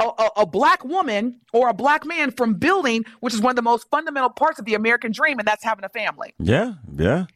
a, 0.00 0.04
a, 0.04 0.30
a 0.38 0.46
black 0.46 0.84
woman 0.84 1.40
or 1.54 1.70
a 1.70 1.72
black 1.72 2.04
man 2.04 2.32
from 2.32 2.54
building 2.54 3.04
which 3.20 3.32
is 3.32 3.40
one 3.40 3.50
of 3.50 3.56
the 3.56 3.62
most 3.62 3.88
fundamental 3.90 4.28
parts 4.28 4.58
of 4.58 4.66
the 4.66 4.74
american 4.74 5.10
dream 5.10 5.38
and 5.38 5.48
that's 5.48 5.64
having 5.64 5.84
a 5.84 5.88
family. 5.88 6.34
Yeah, 6.38 6.74
yeah. 6.94 7.26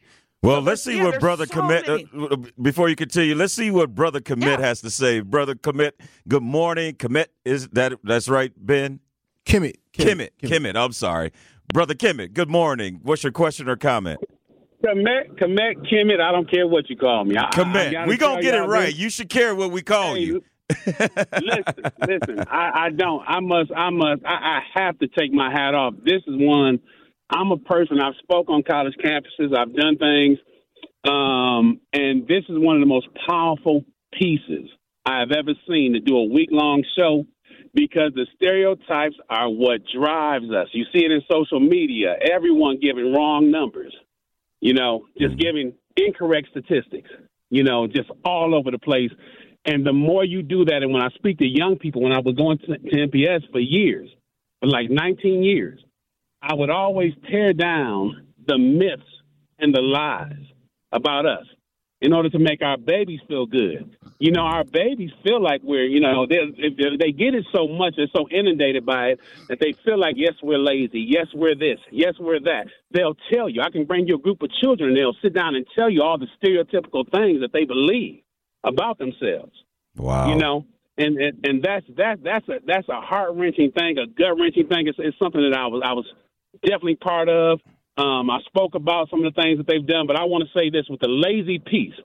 Well, 0.43 0.57
So 0.57 0.61
let's 0.61 0.81
see 0.83 0.97
yeah, 0.97 1.03
what 1.03 1.19
Brother 1.19 1.45
so 1.45 1.53
Commit, 1.53 1.87
uh, 1.87 2.37
before 2.59 2.89
you 2.89 2.95
continue, 2.95 3.35
let's 3.35 3.53
see 3.53 3.69
what 3.69 3.93
Brother 3.93 4.19
Commit 4.19 4.59
Yeah. 4.59 4.65
has 4.65 4.81
to 4.81 4.89
say. 4.89 5.19
Brother 5.19 5.53
Commit, 5.53 5.99
good 6.27 6.41
morning. 6.41 6.95
Commit, 6.95 7.31
is 7.45 7.67
that, 7.69 7.93
that's 8.03 8.27
right, 8.27 8.51
Ben? 8.57 8.99
Kimmit. 9.45 9.75
Kimmit, 9.93 10.29
Kimmit, 10.41 10.75
I'm 10.75 10.93
sorry. 10.93 11.31
Brother 11.71 11.93
Kimmit, 11.93 12.33
good 12.33 12.49
morning. 12.49 12.99
What's 13.03 13.23
your 13.23 13.31
question 13.31 13.69
or 13.69 13.75
comment? 13.75 14.19
Commit, 14.83 15.37
commit, 15.37 15.77
Kemet, 15.83 16.19
I 16.19 16.31
don't 16.31 16.49
care 16.49 16.65
what 16.67 16.89
you 16.89 16.97
call 16.97 17.23
me. 17.23 17.37
I, 17.37 17.45
I 17.45 17.49
Commit. 17.51 17.91
gotta 17.91 18.07
We 18.09 18.17
gonna 18.17 18.41
get 18.41 18.55
it 18.55 18.57
y'all 18.57 18.67
right. 18.67 18.85
this. 18.87 18.97
You 18.97 19.09
should 19.11 19.29
care 19.29 19.53
what 19.53 19.69
we 19.71 19.83
call 19.83 20.15
Hey, 20.15 20.21
you. 20.21 20.43
listen, 20.87 21.83
listen. 22.07 22.39
I, 22.49 22.85
I 22.85 22.89
don't. 22.89 23.21
I 23.27 23.41
must. 23.41 23.71
I 23.75 23.91
must. 23.91 24.23
I, 24.25 24.31
I 24.33 24.61
have 24.79 24.97
to 24.99 25.07
take 25.07 25.31
my 25.31 25.51
hat 25.51 25.75
off. 25.75 25.93
This 26.03 26.23
is 26.25 26.33
one. 26.35 26.79
I'm 27.31 27.51
a 27.51 27.57
person. 27.57 27.99
I've 28.01 28.15
spoke 28.21 28.49
on 28.49 28.63
college 28.63 28.95
campuses. 29.03 29.55
I've 29.55 29.73
done 29.73 29.97
things, 29.97 30.37
um, 31.05 31.79
and 31.93 32.27
this 32.27 32.43
is 32.49 32.59
one 32.59 32.75
of 32.75 32.81
the 32.81 32.87
most 32.87 33.07
powerful 33.27 33.83
pieces 34.13 34.69
I 35.05 35.19
have 35.19 35.31
ever 35.31 35.53
seen 35.67 35.93
to 35.93 35.99
do 35.99 36.17
a 36.17 36.25
week 36.25 36.49
long 36.51 36.83
show 36.97 37.25
because 37.73 38.11
the 38.13 38.27
stereotypes 38.35 39.15
are 39.29 39.49
what 39.49 39.81
drives 39.95 40.51
us. 40.51 40.67
You 40.73 40.85
see 40.93 41.05
it 41.05 41.11
in 41.11 41.21
social 41.31 41.59
media. 41.59 42.15
Everyone 42.21 42.79
giving 42.79 43.13
wrong 43.13 43.49
numbers. 43.49 43.95
You 44.59 44.73
know, 44.73 45.05
just 45.17 45.37
giving 45.37 45.73
incorrect 45.95 46.49
statistics. 46.51 47.09
You 47.49 47.63
know, 47.63 47.87
just 47.87 48.09
all 48.23 48.53
over 48.53 48.71
the 48.71 48.79
place. 48.79 49.11
And 49.65 49.85
the 49.85 49.93
more 49.93 50.23
you 50.23 50.41
do 50.41 50.65
that, 50.65 50.83
and 50.83 50.91
when 50.91 51.01
I 51.01 51.09
speak 51.15 51.37
to 51.39 51.45
young 51.45 51.77
people, 51.77 52.01
when 52.01 52.11
I 52.11 52.19
was 52.19 52.35
going 52.35 52.57
to, 52.59 52.77
to 52.77 53.07
MPS 53.07 53.51
for 53.51 53.59
years, 53.59 54.09
for 54.59 54.67
like 54.67 54.89
19 54.89 55.43
years, 55.43 55.79
I 56.41 56.53
would 56.53 56.69
always 56.69 57.13
tear 57.29 57.53
down 57.53 58.27
the 58.47 58.57
myths 58.57 59.03
and 59.59 59.73
the 59.73 59.81
lies 59.81 60.45
about 60.91 61.25
us 61.25 61.45
in 62.01 62.13
order 62.13 62.29
to 62.31 62.39
make 62.39 62.63
our 62.63 62.77
babies 62.77 63.19
feel 63.27 63.45
good. 63.45 63.95
You 64.17 64.31
know, 64.31 64.41
our 64.41 64.63
babies 64.63 65.11
feel 65.23 65.39
like 65.41 65.61
we're, 65.63 65.85
you 65.85 65.99
know, 65.99 66.25
they 66.25 66.39
they- 66.97 67.11
get 67.11 67.35
it 67.35 67.45
so 67.53 67.67
much, 67.67 67.93
they're 67.95 68.07
so 68.15 68.27
inundated 68.29 68.85
by 68.85 69.09
it 69.09 69.19
that 69.49 69.59
they 69.59 69.73
feel 69.85 69.99
like, 69.99 70.15
yes, 70.17 70.33
we're 70.41 70.57
lazy, 70.57 70.99
yes, 71.07 71.27
we're 71.35 71.53
this, 71.53 71.77
yes, 71.91 72.15
we're 72.19 72.39
that. 72.39 72.65
They'll 72.89 73.15
tell 73.31 73.47
you. 73.47 73.61
I 73.61 73.69
can 73.69 73.85
bring 73.85 74.07
you 74.07 74.15
a 74.15 74.19
group 74.19 74.41
of 74.41 74.49
children, 74.61 74.89
and 74.89 74.97
they'll 74.97 75.15
sit 75.21 75.33
down 75.33 75.53
and 75.55 75.65
tell 75.75 75.89
you 75.91 76.01
all 76.01 76.17
the 76.17 76.27
stereotypical 76.43 77.09
things 77.11 77.41
that 77.41 77.51
they 77.53 77.65
believe 77.65 78.21
about 78.63 78.97
themselves 78.99 79.53
Wow. 79.95 80.29
you 80.29 80.35
know 80.37 80.65
and 80.97 81.17
and, 81.17 81.45
and 81.45 81.63
that's 81.63 81.85
that 81.97 82.23
that's 82.23 82.47
a 82.47 82.59
that's 82.65 82.87
a 82.89 83.01
heart 83.01 83.31
wrenching 83.33 83.71
thing 83.71 83.97
a 83.97 84.05
gut 84.07 84.37
wrenching 84.39 84.67
thing 84.67 84.87
it's, 84.87 84.97
it's 84.99 85.17
something 85.17 85.41
that 85.41 85.57
i 85.57 85.65
was 85.65 85.81
i 85.83 85.93
was 85.93 86.05
definitely 86.63 86.95
part 86.95 87.29
of. 87.29 87.59
Um 87.97 88.29
i 88.29 88.39
spoke 88.45 88.75
about 88.75 89.09
some 89.09 89.23
of 89.23 89.33
the 89.33 89.41
things 89.41 89.57
that 89.57 89.67
they've 89.67 89.85
done 89.85 90.07
but 90.07 90.15
i 90.17 90.23
want 90.23 90.43
to 90.43 90.59
say 90.59 90.69
this 90.69 90.85
with 90.89 90.99
the 91.01 91.09
lazy 91.09 91.59
piece. 91.59 91.95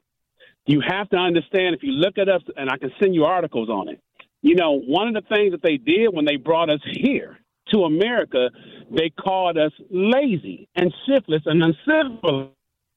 You 0.67 0.83
have 0.87 1.09
to 1.11 1.17
understand 1.17 1.77
if 1.77 1.83
you 1.83 1.93
look 1.93 2.19
at 2.19 2.29
us 2.29 2.43
and 2.57 2.71
i 2.71 2.77
can 2.77 2.91
send 3.01 3.15
you 3.15 3.25
articles 3.25 3.69
on 3.69 3.89
it 3.89 4.01
you 4.43 4.55
know 4.57 4.81
one 4.81 5.09
of 5.09 5.15
the 5.15 5.29
things 5.35 5.53
that 5.53 5.63
they 5.63 5.77
did 5.77 6.09
when 6.13 6.25
they 6.25 6.37
brought 6.37 6.71
us 6.71 6.81
here 6.93 7.39
to 7.73 7.85
america 7.85 8.51
they 8.91 9.11
called 9.11 9.59
us 9.59 9.73
lazy 9.91 10.69
and 10.77 10.93
shiftless 11.07 11.43
and 11.47 11.63
uncivilized 11.63 12.51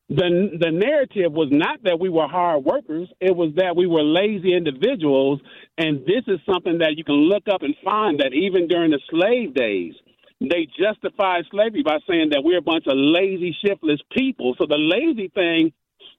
the 0.10 0.58
the 0.60 0.72
narrative 0.72 1.32
was 1.34 1.50
not 1.52 1.84
that 1.84 2.00
we 2.00 2.10
were 2.10 2.28
hard 2.28 2.64
workers. 2.66 3.08
It 3.22 3.36
was 3.36 3.54
that 3.58 3.76
we 3.76 3.86
were 3.88 4.04
lazy 4.04 4.56
individuals. 4.56 5.40
And 5.78 6.00
this 6.06 6.24
is 6.28 6.40
something 6.52 6.80
that 6.80 6.98
you 6.98 7.04
can 7.04 7.16
look 7.16 7.44
up 7.52 7.62
and 7.62 7.76
find 7.84 8.20
that 8.20 8.34
even 8.34 8.68
during 8.68 8.92
the 8.92 9.00
slave 9.10 9.54
days 9.54 9.94
they 10.40 10.68
justified 10.80 11.46
slavery 11.52 11.84
by 11.84 12.00
saying 12.08 12.30
that 12.32 12.44
we're 12.44 12.60
a 12.60 12.62
bunch 12.62 12.86
of 12.88 12.94
lazy 12.96 13.56
shiftless 13.66 14.00
people 14.12 14.56
so 14.58 14.66
the 14.66 14.78
lazy 14.78 15.30
thing 15.30 15.72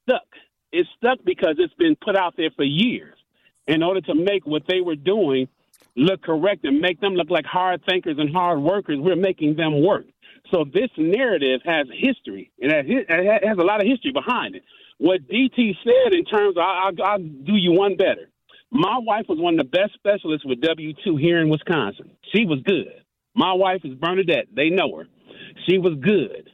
stuck 0.02 0.26
it 0.72 0.86
stuck 0.96 1.18
because 1.24 1.56
it's 1.58 1.74
been 1.74 1.96
put 1.96 2.16
out 2.16 2.34
there 2.36 2.50
for 2.54 2.64
years 2.64 3.16
in 3.66 3.82
order 3.82 4.00
to 4.00 4.14
make 4.14 4.46
what 4.46 4.62
they 4.68 4.80
were 4.80 4.96
doing 4.96 5.48
look 5.96 6.22
correct 6.22 6.64
and 6.64 6.80
make 6.80 7.00
them 7.00 7.14
look 7.14 7.30
like 7.30 7.44
hard 7.44 7.82
thinkers 7.88 8.16
and 8.18 8.32
hard 8.34 8.60
workers 8.60 8.98
we're 9.00 9.16
making 9.16 9.56
them 9.56 9.82
work 9.82 10.04
so 10.50 10.64
this 10.64 10.90
narrative 10.96 11.60
has 11.64 11.86
history. 11.92 12.50
It 12.58 12.72
has, 12.72 12.84
it 12.88 13.46
has 13.46 13.58
a 13.58 13.62
lot 13.62 13.80
of 13.80 13.86
history 13.86 14.12
behind 14.12 14.56
it. 14.56 14.62
What 14.98 15.28
DT 15.28 15.76
said 15.84 16.12
in 16.12 16.24
terms 16.24 16.56
of, 16.56 16.62
I'll, 16.62 16.92
I'll 17.04 17.18
do 17.18 17.54
you 17.56 17.72
one 17.72 17.96
better. 17.96 18.28
My 18.70 18.98
wife 18.98 19.26
was 19.28 19.38
one 19.38 19.58
of 19.58 19.58
the 19.58 19.78
best 19.78 19.94
specialists 19.94 20.44
with 20.44 20.60
W2 20.60 21.20
here 21.20 21.40
in 21.40 21.48
Wisconsin. 21.48 22.10
She 22.34 22.44
was 22.44 22.60
good. 22.64 22.99
My 23.34 23.52
wife 23.52 23.80
is 23.84 23.94
Bernadette. 23.94 24.46
They 24.54 24.70
know 24.70 24.96
her. 24.96 25.04
She 25.68 25.78
was 25.78 25.94
good. 26.00 26.48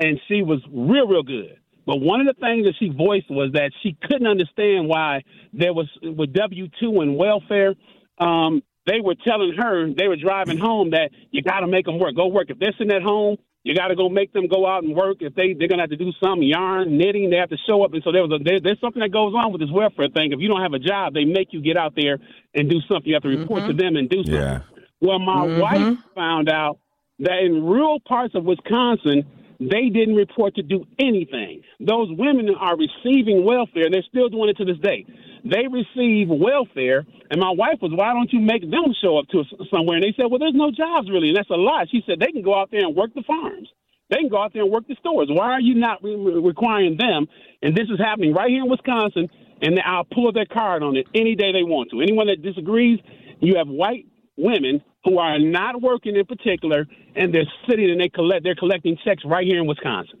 And 0.00 0.20
she 0.28 0.42
was 0.42 0.60
real, 0.72 1.06
real 1.06 1.22
good. 1.22 1.58
But 1.86 2.00
one 2.00 2.20
of 2.20 2.26
the 2.26 2.38
things 2.40 2.66
that 2.66 2.74
she 2.78 2.90
voiced 2.90 3.30
was 3.30 3.52
that 3.54 3.72
she 3.82 3.96
couldn't 4.02 4.26
understand 4.26 4.88
why 4.88 5.22
there 5.52 5.72
was, 5.72 5.88
with 6.02 6.34
W2 6.34 7.02
and 7.02 7.16
welfare, 7.16 7.74
um, 8.18 8.62
they 8.86 9.00
were 9.00 9.14
telling 9.26 9.54
her 9.56 9.92
they 9.92 10.06
were 10.08 10.16
driving 10.16 10.58
home 10.58 10.90
that 10.90 11.10
you 11.30 11.42
got 11.42 11.60
to 11.60 11.66
make 11.66 11.86
them 11.86 11.98
work. 11.98 12.14
Go 12.14 12.26
work. 12.26 12.50
If 12.50 12.58
they're 12.58 12.74
sitting 12.78 12.92
at 12.92 13.02
home, 13.02 13.36
you 13.64 13.74
got 13.74 13.88
to 13.88 13.96
go 13.96 14.08
make 14.08 14.32
them 14.32 14.48
go 14.48 14.66
out 14.66 14.82
and 14.82 14.94
work. 14.94 15.18
If 15.20 15.34
they 15.34 15.52
they're 15.52 15.68
gonna 15.68 15.82
have 15.82 15.90
to 15.90 15.96
do 15.96 16.10
some 16.22 16.42
yarn 16.42 16.96
knitting, 16.96 17.28
they 17.28 17.36
have 17.36 17.50
to 17.50 17.58
show 17.66 17.84
up. 17.84 17.92
And 17.92 18.02
so 18.02 18.12
there 18.12 18.22
was 18.22 18.40
a, 18.40 18.42
there, 18.42 18.60
there's 18.60 18.80
something 18.80 19.00
that 19.00 19.12
goes 19.12 19.34
on 19.34 19.52
with 19.52 19.60
this 19.60 19.70
welfare 19.70 20.08
thing. 20.08 20.32
If 20.32 20.40
you 20.40 20.48
don't 20.48 20.62
have 20.62 20.72
a 20.72 20.78
job, 20.78 21.12
they 21.12 21.24
make 21.24 21.52
you 21.52 21.60
get 21.60 21.76
out 21.76 21.92
there 21.96 22.18
and 22.54 22.70
do 22.70 22.80
something. 22.88 23.08
You 23.08 23.14
have 23.14 23.24
to 23.24 23.28
report 23.28 23.66
to 23.66 23.74
them 23.74 23.96
and 23.96 24.08
do 24.08 24.24
something. 24.24 24.34
Yeah. 24.34 24.60
Well, 25.00 25.18
my 25.18 25.46
mm-hmm. 25.46 25.60
wife 25.60 25.98
found 26.14 26.48
out 26.48 26.78
that 27.20 27.38
in 27.44 27.64
rural 27.64 28.00
parts 28.00 28.34
of 28.34 28.44
Wisconsin, 28.44 29.24
they 29.60 29.88
didn't 29.88 30.14
report 30.14 30.54
to 30.54 30.62
do 30.62 30.84
anything. 30.98 31.62
Those 31.80 32.08
women 32.16 32.48
are 32.58 32.76
receiving 32.76 33.44
welfare. 33.44 33.86
And 33.86 33.94
they're 33.94 34.06
still 34.08 34.28
doing 34.28 34.48
it 34.50 34.56
to 34.58 34.64
this 34.64 34.78
day. 34.78 35.04
They 35.44 35.66
receive 35.66 36.28
welfare, 36.28 37.06
and 37.30 37.40
my 37.40 37.50
wife 37.50 37.78
was, 37.80 37.92
"Why 37.94 38.12
don't 38.12 38.32
you 38.32 38.40
make 38.40 38.68
them 38.68 38.92
show 39.00 39.18
up 39.18 39.28
to 39.28 39.44
somewhere?" 39.70 39.96
And 39.96 40.04
they 40.04 40.12
said, 40.12 40.26
"Well, 40.30 40.38
there's 40.38 40.54
no 40.54 40.70
jobs 40.70 41.08
really." 41.10 41.28
And 41.28 41.36
that's 41.36 41.50
a 41.50 41.56
lie. 41.56 41.86
She 41.90 42.02
said 42.06 42.18
they 42.18 42.32
can 42.32 42.42
go 42.42 42.54
out 42.54 42.70
there 42.70 42.84
and 42.84 42.94
work 42.94 43.14
the 43.14 43.22
farms. 43.22 43.68
They 44.10 44.18
can 44.18 44.28
go 44.28 44.42
out 44.42 44.52
there 44.52 44.62
and 44.62 44.70
work 44.70 44.86
the 44.88 44.96
stores. 44.96 45.28
Why 45.30 45.52
are 45.52 45.60
you 45.60 45.74
not 45.74 46.02
re- 46.02 46.14
requiring 46.14 46.96
them? 46.96 47.28
And 47.62 47.74
this 47.74 47.88
is 47.88 47.98
happening 47.98 48.34
right 48.34 48.50
here 48.50 48.64
in 48.64 48.70
Wisconsin. 48.70 49.30
And 49.60 49.78
I'll 49.80 50.04
pull 50.04 50.32
their 50.32 50.46
card 50.46 50.82
on 50.82 50.96
it 50.96 51.06
any 51.14 51.34
day 51.34 51.52
they 51.52 51.64
want 51.64 51.90
to. 51.90 52.00
Anyone 52.00 52.28
that 52.28 52.42
disagrees, 52.42 53.00
you 53.40 53.56
have 53.56 53.68
white 53.68 54.06
women 54.38 54.82
who 55.04 55.18
are 55.18 55.38
not 55.38 55.82
working 55.82 56.16
in 56.16 56.24
particular, 56.24 56.86
and 57.16 57.34
they're 57.34 57.50
sitting 57.68 57.90
and 57.90 58.00
they 58.00 58.08
collect 58.08 58.44
they're 58.44 58.54
collecting 58.54 58.96
checks 59.04 59.22
right 59.24 59.46
here 59.46 59.58
in 59.58 59.66
Wisconsin. 59.66 60.20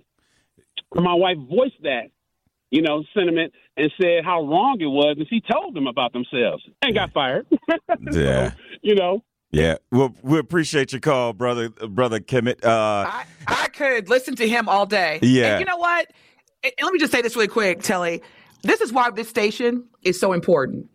And 0.94 1.04
my 1.04 1.14
wife 1.14 1.36
voiced 1.48 1.82
that, 1.82 2.10
you 2.70 2.82
know, 2.82 3.04
sentiment 3.14 3.52
and 3.76 3.90
said 4.00 4.24
how 4.24 4.42
wrong 4.42 4.78
it 4.80 4.86
was, 4.86 5.16
and 5.18 5.26
she 5.28 5.40
told 5.40 5.74
them 5.74 5.86
about 5.86 6.12
themselves 6.12 6.62
and 6.82 6.94
got 6.94 7.12
fired. 7.12 7.46
Yeah. 8.12 8.52
you 8.82 8.94
know. 8.94 9.22
Yeah. 9.50 9.76
Well, 9.90 10.14
we 10.22 10.38
appreciate 10.38 10.92
your 10.92 11.00
call, 11.00 11.32
brother, 11.32 11.70
brother 11.70 12.20
Kemet. 12.20 12.64
Uh, 12.64 12.68
I, 13.08 13.24
I 13.46 13.68
could 13.68 14.08
listen 14.08 14.36
to 14.36 14.48
him 14.48 14.68
all 14.68 14.86
day. 14.86 15.18
Yeah. 15.22 15.52
And 15.52 15.60
you 15.60 15.66
know 15.66 15.76
what? 15.76 16.10
And 16.62 16.72
let 16.82 16.92
me 16.92 16.98
just 16.98 17.12
say 17.12 17.22
this 17.22 17.34
really 17.34 17.48
quick, 17.48 17.82
Telly. 17.82 18.22
This 18.62 18.80
is 18.80 18.92
why 18.92 19.10
this 19.10 19.28
station 19.28 19.84
is 20.02 20.18
so 20.18 20.32
important. 20.32 20.88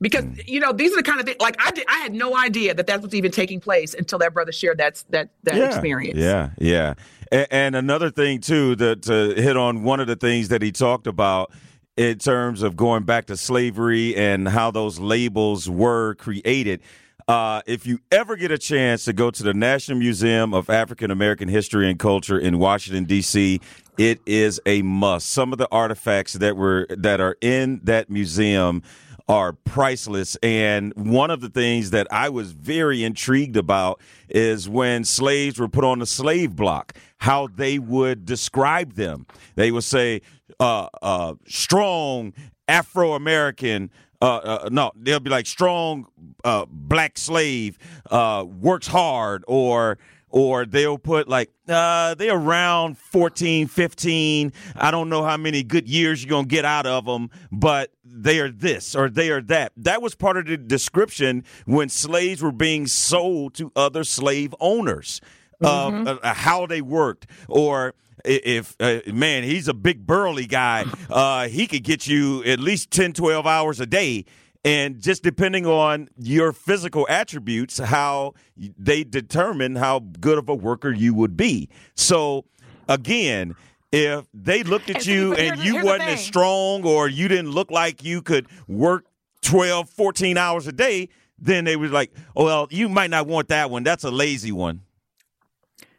Because 0.00 0.24
you 0.46 0.60
know 0.60 0.72
these 0.72 0.92
are 0.92 0.96
the 0.96 1.02
kind 1.02 1.20
of 1.20 1.26
things. 1.26 1.40
Like 1.40 1.56
I, 1.64 1.70
did, 1.70 1.86
I 1.88 1.98
had 1.98 2.12
no 2.12 2.36
idea 2.36 2.74
that 2.74 2.86
that 2.88 3.00
was 3.00 3.14
even 3.14 3.30
taking 3.30 3.60
place 3.60 3.94
until 3.94 4.18
that 4.18 4.34
brother 4.34 4.52
shared 4.52 4.78
that 4.78 5.02
that 5.10 5.30
that 5.44 5.54
yeah, 5.54 5.66
experience. 5.66 6.18
Yeah, 6.18 6.50
yeah. 6.58 6.94
And, 7.30 7.46
and 7.50 7.76
another 7.76 8.10
thing 8.10 8.40
too, 8.40 8.76
to, 8.76 8.96
to 8.96 9.34
hit 9.34 9.56
on 9.56 9.82
one 9.82 10.00
of 10.00 10.06
the 10.06 10.16
things 10.16 10.48
that 10.48 10.62
he 10.62 10.72
talked 10.72 11.06
about 11.06 11.52
in 11.96 12.18
terms 12.18 12.62
of 12.62 12.76
going 12.76 13.04
back 13.04 13.26
to 13.26 13.36
slavery 13.36 14.16
and 14.16 14.48
how 14.48 14.70
those 14.70 14.98
labels 14.98 15.70
were 15.70 16.14
created. 16.14 16.80
Uh, 17.26 17.62
if 17.66 17.86
you 17.86 17.98
ever 18.12 18.36
get 18.36 18.50
a 18.50 18.58
chance 18.58 19.04
to 19.06 19.12
go 19.12 19.30
to 19.30 19.42
the 19.42 19.54
National 19.54 19.98
Museum 19.98 20.52
of 20.52 20.68
African 20.68 21.10
American 21.10 21.48
History 21.48 21.88
and 21.88 21.98
Culture 21.98 22.38
in 22.38 22.58
Washington 22.58 23.04
D.C., 23.04 23.60
it 23.96 24.20
is 24.26 24.60
a 24.66 24.82
must. 24.82 25.30
Some 25.30 25.52
of 25.52 25.58
the 25.58 25.68
artifacts 25.70 26.34
that 26.34 26.56
were 26.56 26.86
that 26.90 27.20
are 27.20 27.36
in 27.40 27.80
that 27.84 28.10
museum 28.10 28.82
are 29.28 29.52
priceless. 29.52 30.36
And 30.42 30.92
one 30.94 31.30
of 31.30 31.40
the 31.40 31.48
things 31.48 31.90
that 31.90 32.06
I 32.10 32.28
was 32.28 32.52
very 32.52 33.04
intrigued 33.04 33.56
about 33.56 34.00
is 34.28 34.68
when 34.68 35.04
slaves 35.04 35.58
were 35.58 35.68
put 35.68 35.84
on 35.84 35.98
the 35.98 36.06
slave 36.06 36.54
block, 36.56 36.94
how 37.18 37.46
they 37.46 37.78
would 37.78 38.24
describe 38.24 38.94
them. 38.94 39.26
They 39.54 39.70
would 39.70 39.84
say, 39.84 40.20
uh, 40.60 40.88
uh, 41.02 41.34
strong 41.46 42.34
Afro 42.68 43.14
American. 43.14 43.90
Uh, 44.20 44.36
uh, 44.36 44.68
no, 44.70 44.92
they'll 44.96 45.20
be 45.20 45.30
like 45.30 45.46
strong 45.46 46.06
uh, 46.44 46.64
black 46.68 47.18
slave 47.18 47.78
uh, 48.10 48.44
works 48.46 48.86
hard, 48.86 49.44
or 49.46 49.98
or 50.34 50.66
they'll 50.66 50.98
put 50.98 51.28
like 51.28 51.50
uh, 51.68 52.14
they're 52.14 52.36
around 52.36 52.98
14 52.98 53.68
15 53.68 54.52
i 54.74 54.90
don't 54.90 55.08
know 55.08 55.22
how 55.22 55.36
many 55.36 55.62
good 55.62 55.88
years 55.88 56.22
you're 56.22 56.30
gonna 56.30 56.46
get 56.46 56.64
out 56.64 56.86
of 56.86 57.04
them 57.04 57.30
but 57.52 57.90
they 58.14 58.40
are 58.40 58.50
this 58.50 58.94
or 58.94 59.10
they 59.10 59.30
are 59.30 59.42
that. 59.42 59.72
That 59.76 60.00
was 60.00 60.14
part 60.14 60.36
of 60.36 60.46
the 60.46 60.56
description 60.56 61.44
when 61.66 61.88
slaves 61.88 62.42
were 62.42 62.52
being 62.52 62.86
sold 62.86 63.54
to 63.54 63.72
other 63.74 64.04
slave 64.04 64.54
owners 64.60 65.20
of 65.60 66.06
uh, 66.06 66.34
how 66.34 66.66
they 66.66 66.80
worked. 66.80 67.26
Or 67.48 67.94
if 68.24 68.76
uh, 68.80 69.00
man 69.06 69.42
he's 69.42 69.68
a 69.68 69.74
big 69.74 70.06
burly 70.06 70.46
guy 70.46 70.86
uh, 71.10 71.46
he 71.48 71.66
could 71.66 71.82
get 71.82 72.06
you 72.06 72.42
at 72.44 72.58
least 72.58 72.90
10 72.90 73.12
12 73.12 73.46
hours 73.46 73.80
a 73.80 73.86
day 73.86 74.24
and 74.64 75.00
just 75.00 75.22
depending 75.22 75.66
on 75.66 76.08
your 76.16 76.52
physical 76.52 77.06
attributes 77.10 77.78
how 77.78 78.34
they 78.56 79.04
determine 79.04 79.76
how 79.76 79.98
good 79.98 80.38
of 80.38 80.48
a 80.48 80.54
worker 80.54 80.90
you 80.90 81.14
would 81.14 81.36
be 81.36 81.68
so 81.94 82.44
again 82.88 83.54
if 83.94 84.26
they 84.34 84.64
looked 84.64 84.90
at 84.90 84.96
And 84.96 85.06
you 85.06 85.34
and 85.34 85.60
you 85.60 85.78
the 85.78 85.86
wasn't 85.86 86.08
as 86.08 86.24
strong 86.24 86.84
or 86.84 87.08
you 87.08 87.28
didn't 87.28 87.52
look 87.52 87.70
like 87.70 88.02
you 88.02 88.22
could 88.22 88.48
work 88.66 89.06
12, 89.42 89.88
14 89.88 90.36
hours 90.36 90.66
a 90.66 90.72
day, 90.72 91.10
then 91.38 91.64
they 91.64 91.76
was 91.76 91.92
like, 91.92 92.10
oh, 92.34 92.44
well, 92.44 92.66
you 92.70 92.88
might 92.88 93.10
not 93.10 93.28
want 93.28 93.48
that 93.48 93.70
one. 93.70 93.84
That's 93.84 94.02
a 94.02 94.10
lazy 94.10 94.50
one. 94.50 94.80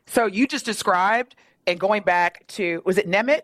So 0.08 0.26
you 0.26 0.46
just 0.46 0.66
described, 0.66 1.36
and 1.66 1.80
going 1.80 2.04
back 2.04 2.46
to 2.48 2.82
was 2.86 2.98
it 2.98 3.10
Nemeth? 3.10 3.42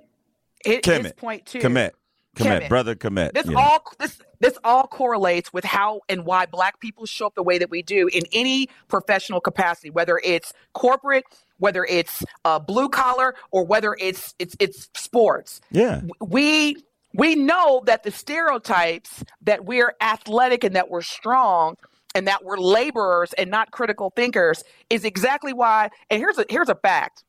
His, 0.66 0.76
his 0.76 0.82
Kemet. 0.82 1.16
point 1.16 1.46
two. 1.46 1.60
Komet. 1.60 1.92
Komet. 2.36 2.62
Kemet. 2.62 2.70
Brother 2.70 2.96
Komet. 2.96 3.34
This 3.34 3.48
yeah. 3.48 3.58
all 3.58 3.84
this 4.00 4.20
this 4.40 4.58
all 4.64 4.88
correlates 4.88 5.52
with 5.52 5.66
how 5.66 6.02
and 6.10 6.26
why 6.26 6.46
black 6.46 6.80
people 6.80 7.06
show 7.06 7.28
up 7.28 7.36
the 7.36 7.44
way 7.44 7.58
that 7.58 7.70
we 7.70 7.82
do 7.82 8.08
in 8.08 8.24
any 8.32 8.70
professional 8.88 9.42
capacity, 9.42 9.90
whether 9.90 10.20
it's 10.24 10.54
corporate, 10.74 11.26
whether 11.58 11.86
it's 11.86 12.24
uh, 12.46 12.58
blue 12.60 12.90
collar, 12.90 13.36
or 13.52 13.66
whether 13.66 13.96
it's 14.00 14.34
it's 14.40 14.56
it's 14.60 14.90
sports. 14.96 15.62
yeah. 15.72 16.02
We 16.20 16.78
we 17.14 17.36
know 17.36 17.84
that 17.86 18.04
the 18.04 18.12
stereotypes 18.12 19.24
that 19.42 19.66
we're 19.66 19.94
athletic 20.02 20.64
and 20.64 20.76
that 20.76 20.90
we're 20.90 21.02
strong 21.02 21.76
and 22.16 22.28
that 22.28 22.44
we're 22.44 22.58
laborers 22.58 23.34
and 23.34 23.50
not 23.50 23.72
critical 23.72 24.12
thinkers 24.16 24.64
is 24.90 25.04
exactly 25.04 25.54
why. 25.54 25.90
And 26.10 26.20
here's 26.20 26.38
a 26.38 26.46
here's 26.50 26.70
a 26.70 26.76
fact 26.76 27.24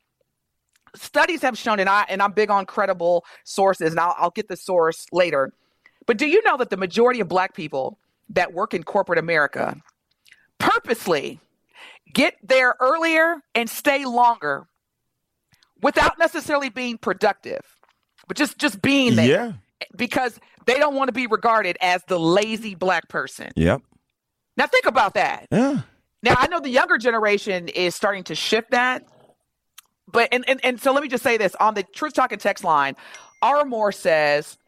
studies 0.94 1.42
have 1.42 1.56
shown, 1.58 1.80
and 1.80 1.88
I 1.88 2.04
and 2.08 2.22
I'm 2.22 2.32
big 2.32 2.50
on 2.50 2.66
credible 2.66 3.24
sources, 3.44 3.90
and 3.90 4.00
I'll, 4.00 4.14
I'll 4.18 4.30
get 4.30 4.48
the 4.48 4.56
source 4.56 5.06
later. 5.12 5.52
But 6.06 6.18
do 6.18 6.26
you 6.26 6.42
know 6.42 6.56
that 6.56 6.70
the 6.70 6.76
majority 6.76 7.20
of 7.20 7.28
Black 7.28 7.54
people 7.54 7.98
that 8.30 8.52
work 8.52 8.74
in 8.74 8.82
corporate 8.82 9.18
America 9.18 9.76
purposely 10.58 11.40
get 12.12 12.34
there 12.42 12.74
earlier 12.80 13.36
and 13.54 13.68
stay 13.68 14.04
longer 14.04 14.66
without 15.82 16.18
necessarily 16.18 16.68
being 16.68 16.98
productive, 16.98 17.60
but 18.28 18.36
just 18.36 18.58
just 18.58 18.80
being 18.82 19.16
there 19.16 19.26
Yeah. 19.26 19.52
because 19.96 20.38
they 20.66 20.74
don't 20.78 20.94
want 20.94 21.08
to 21.08 21.12
be 21.12 21.26
regarded 21.26 21.76
as 21.80 22.02
the 22.06 22.18
lazy 22.18 22.74
Black 22.74 23.08
person. 23.08 23.50
Yep. 23.56 23.82
Now 24.56 24.66
think 24.66 24.86
about 24.86 25.14
that. 25.14 25.48
Yeah. 25.50 25.80
Now 26.22 26.34
I 26.38 26.46
know 26.46 26.60
the 26.60 26.68
younger 26.70 26.98
generation 26.98 27.68
is 27.68 27.94
starting 27.96 28.22
to 28.24 28.34
shift 28.34 28.70
that, 28.70 29.04
but 30.10 30.28
and 30.32 30.44
and, 30.48 30.60
and 30.64 30.80
so 30.80 30.92
let 30.92 31.02
me 31.02 31.08
just 31.08 31.22
say 31.22 31.36
this 31.36 31.54
on 31.56 31.74
the 31.74 31.82
Truth 31.82 32.14
Talking 32.14 32.38
text 32.38 32.64
line, 32.64 32.96
R 33.42 33.64
Moore 33.64 33.92
says, 33.92 34.58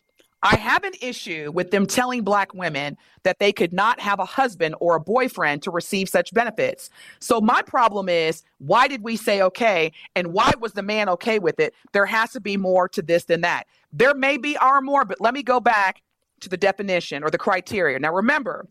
I 0.42 0.56
have 0.56 0.84
an 0.84 0.92
issue 1.00 1.50
with 1.54 1.70
them 1.70 1.86
telling 1.86 2.22
black 2.22 2.52
women 2.52 2.98
that 3.22 3.38
they 3.38 3.50
could 3.50 3.72
not 3.72 3.98
have 3.98 4.20
a 4.20 4.26
husband 4.26 4.74
or 4.78 4.94
a 4.94 5.00
boyfriend 5.00 5.62
to 5.62 5.70
receive 5.70 6.06
such 6.06 6.34
benefits. 6.34 6.90
So 7.18 7.40
my 7.40 7.62
problem 7.62 8.10
is, 8.10 8.42
why 8.58 8.86
did 8.86 9.02
we 9.02 9.16
say 9.16 9.40
okay, 9.40 9.92
and 10.14 10.34
why 10.34 10.52
was 10.60 10.74
the 10.74 10.82
man 10.82 11.08
okay 11.08 11.38
with 11.38 11.58
it? 11.58 11.72
There 11.92 12.04
has 12.04 12.32
to 12.32 12.40
be 12.40 12.58
more 12.58 12.90
to 12.90 13.00
this 13.00 13.24
than 13.24 13.40
that. 13.40 13.66
There 13.90 14.14
may 14.14 14.36
be 14.36 14.54
R 14.58 14.82
Moore, 14.82 15.06
but 15.06 15.18
let 15.18 15.32
me 15.32 15.42
go 15.42 15.60
back 15.60 16.02
to 16.40 16.50
the 16.50 16.58
definition 16.58 17.24
or 17.24 17.30
the 17.30 17.38
criteria. 17.38 17.98
Now 17.98 18.14
remember, 18.14 18.66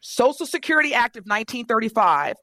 Social 0.00 0.46
Security 0.46 0.94
Act 0.94 1.16
of 1.16 1.24
1935 1.24 2.36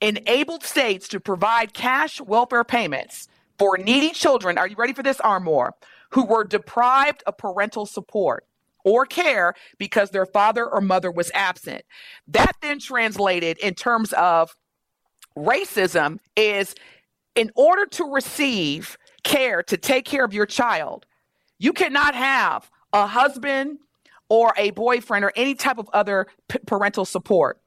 enabled 0.00 0.64
states 0.64 1.08
to 1.08 1.20
provide 1.20 1.74
cash 1.74 2.20
welfare 2.20 2.64
payments 2.64 3.28
for 3.58 3.76
needy 3.76 4.10
children. 4.10 4.58
Are 4.58 4.66
you 4.66 4.76
ready 4.76 4.92
for 4.92 5.02
this, 5.02 5.20
R 5.20 5.40
Moore? 5.40 5.74
Who 6.10 6.24
were 6.24 6.44
deprived 6.44 7.22
of 7.26 7.38
parental 7.38 7.86
support 7.86 8.46
or 8.84 9.06
care 9.06 9.54
because 9.78 10.10
their 10.10 10.26
father 10.26 10.66
or 10.66 10.80
mother 10.80 11.10
was 11.10 11.30
absent. 11.34 11.84
That 12.28 12.52
then 12.62 12.78
translated 12.78 13.58
in 13.58 13.74
terms 13.74 14.12
of 14.14 14.56
racism 15.36 16.18
is 16.36 16.74
in 17.34 17.50
order 17.54 17.86
to 17.86 18.04
receive 18.04 18.98
care 19.22 19.62
to 19.64 19.76
take 19.76 20.04
care 20.04 20.24
of 20.24 20.34
your 20.34 20.46
child, 20.46 21.06
you 21.58 21.72
cannot 21.72 22.14
have 22.14 22.70
a 22.92 23.06
husband 23.06 23.78
or 24.28 24.52
a 24.56 24.70
boyfriend 24.70 25.24
or 25.24 25.32
any 25.36 25.54
type 25.54 25.78
of 25.78 25.88
other 25.92 26.26
p- 26.48 26.58
parental 26.66 27.04
support. 27.04 27.60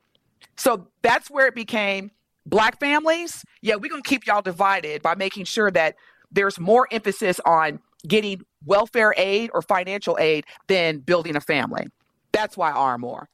So 0.58 0.88
that's 1.02 1.30
where 1.30 1.48
it 1.48 1.56
became 1.56 2.12
black 2.46 2.80
families. 2.80 3.44
Yeah, 3.62 3.76
we're 3.76 3.90
going 3.90 4.02
to 4.04 4.10
keep 4.10 4.26
y'all 4.26 4.42
divided 4.42 5.02
by 5.02 5.16
making 5.16 5.46
sure 5.46 5.72
that 5.72 5.96
there's 6.32 6.60
more 6.60 6.88
emphasis 6.92 7.40
on 7.46 7.80
getting 8.08 8.42
welfare 8.66 9.14
aid 9.18 9.50
or 9.54 9.62
financial 9.62 10.18
aid 10.20 10.46
than 10.68 11.00
building 11.00 11.36
a 11.36 11.42
family. 11.42 11.88
That's 12.32 12.58
why 12.58 12.72
R 12.72 12.98
Moore. 12.98 13.30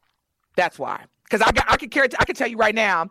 That's 0.56 0.78
why. 0.78 1.06
Because 1.24 1.42
I, 1.42 1.51
got- 1.51 1.66
I 1.70 1.78
carry, 1.78 2.10
I 2.20 2.25
can 2.25 2.36
tell 2.36 2.48
you 2.48 2.58
right 2.58 2.75
now, 2.75 3.08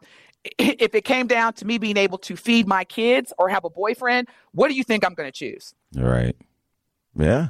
if 0.58 0.94
it 0.94 1.04
came 1.04 1.26
down 1.26 1.52
to 1.54 1.64
me 1.64 1.78
being 1.78 1.96
able 1.96 2.18
to 2.18 2.36
feed 2.36 2.66
my 2.66 2.84
kids 2.84 3.32
or 3.38 3.48
have 3.48 3.64
a 3.64 3.70
boyfriend, 3.70 4.28
what 4.52 4.68
do 4.68 4.74
you 4.74 4.84
think 4.84 5.04
I'm 5.04 5.14
going 5.14 5.28
to 5.28 5.32
choose? 5.32 5.74
Right. 5.94 6.36
Yeah. 7.16 7.48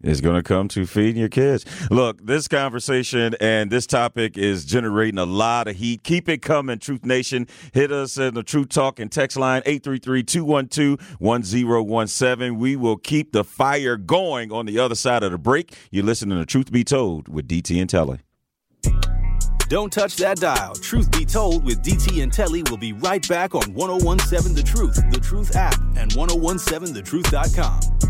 It's 0.00 0.20
going 0.20 0.36
to 0.36 0.44
come 0.44 0.68
to 0.68 0.86
feeding 0.86 1.16
your 1.16 1.28
kids. 1.28 1.64
Look, 1.90 2.24
this 2.24 2.46
conversation 2.46 3.34
and 3.40 3.68
this 3.68 3.84
topic 3.84 4.38
is 4.38 4.64
generating 4.64 5.18
a 5.18 5.24
lot 5.24 5.66
of 5.66 5.74
heat. 5.74 6.04
Keep 6.04 6.28
it 6.28 6.40
coming, 6.40 6.78
Truth 6.78 7.04
Nation. 7.04 7.48
Hit 7.72 7.90
us 7.90 8.16
in 8.16 8.34
the 8.34 8.44
Truth 8.44 8.68
Talk 8.68 9.00
and 9.00 9.10
text 9.10 9.36
line 9.36 9.62
833-212-1017. 9.62 12.56
We 12.56 12.76
will 12.76 12.96
keep 12.96 13.32
the 13.32 13.42
fire 13.42 13.96
going 13.96 14.52
on 14.52 14.66
the 14.66 14.78
other 14.78 14.94
side 14.94 15.24
of 15.24 15.32
the 15.32 15.38
break. 15.38 15.76
You're 15.90 16.04
listening 16.04 16.38
to 16.38 16.46
Truth 16.46 16.70
Be 16.70 16.84
Told 16.84 17.26
with 17.26 17.48
DT 17.48 17.80
and 17.80 17.90
Telly. 17.90 18.20
Don't 19.68 19.92
touch 19.92 20.14
that 20.16 20.38
dial. 20.38 20.74
Truth 20.76 21.10
be 21.10 21.26
told, 21.26 21.64
with 21.64 21.82
DT 21.82 22.22
and 22.22 22.32
Telly, 22.32 22.62
we'll 22.68 22.78
be 22.78 22.94
right 22.94 23.28
back 23.28 23.54
on 23.54 23.74
1017 23.74 24.54
The 24.54 24.62
Truth, 24.62 24.94
The 25.10 25.20
Truth 25.20 25.54
app, 25.56 25.78
and 25.96 26.10
1017thetruth.com. 26.12 28.07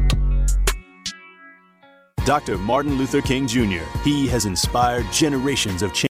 Dr. 2.29 2.59
Martin 2.59 2.99
Luther 2.99 3.23
King 3.23 3.47
Jr., 3.47 3.85
he 4.05 4.29
has 4.29 4.45
inspired 4.45 5.11
generations 5.11 5.81
of 5.81 5.95
change. 5.95 6.07